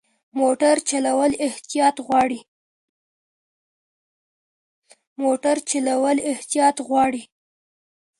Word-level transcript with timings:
موټر 0.39 0.75
چلول 5.71 6.17
احتیاط 6.31 6.77
غواړي. 6.95 7.23